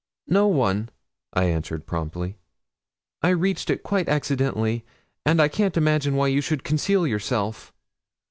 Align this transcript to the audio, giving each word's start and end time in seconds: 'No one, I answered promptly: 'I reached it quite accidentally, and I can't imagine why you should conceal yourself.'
'No 0.25 0.47
one, 0.47 0.89
I 1.31 1.43
answered 1.43 1.85
promptly: 1.85 2.35
'I 3.21 3.29
reached 3.29 3.69
it 3.69 3.83
quite 3.83 4.09
accidentally, 4.09 4.83
and 5.27 5.39
I 5.39 5.47
can't 5.47 5.77
imagine 5.77 6.15
why 6.15 6.25
you 6.25 6.41
should 6.41 6.63
conceal 6.63 7.05
yourself.' 7.05 7.71